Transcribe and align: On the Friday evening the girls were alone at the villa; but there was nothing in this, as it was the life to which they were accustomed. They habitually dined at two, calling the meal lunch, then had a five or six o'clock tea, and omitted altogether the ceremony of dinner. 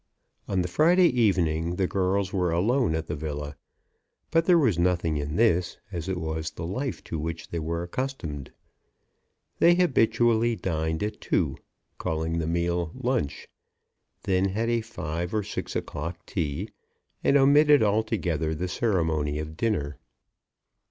On 0.47 0.63
the 0.63 0.67
Friday 0.67 1.09
evening 1.09 1.75
the 1.75 1.85
girls 1.85 2.33
were 2.33 2.51
alone 2.51 2.95
at 2.95 3.05
the 3.05 3.15
villa; 3.15 3.55
but 4.31 4.45
there 4.45 4.57
was 4.57 4.79
nothing 4.79 5.17
in 5.17 5.35
this, 5.35 5.77
as 5.91 6.09
it 6.09 6.17
was 6.17 6.49
the 6.49 6.65
life 6.65 7.03
to 7.03 7.19
which 7.19 7.49
they 7.49 7.59
were 7.59 7.83
accustomed. 7.83 8.51
They 9.59 9.75
habitually 9.75 10.55
dined 10.55 11.03
at 11.03 11.21
two, 11.21 11.55
calling 11.99 12.39
the 12.39 12.47
meal 12.47 12.89
lunch, 12.95 13.47
then 14.23 14.45
had 14.45 14.69
a 14.69 14.81
five 14.81 15.35
or 15.35 15.43
six 15.43 15.75
o'clock 15.75 16.25
tea, 16.25 16.69
and 17.23 17.37
omitted 17.37 17.83
altogether 17.83 18.55
the 18.55 18.67
ceremony 18.67 19.37
of 19.37 19.55
dinner. 19.55 19.99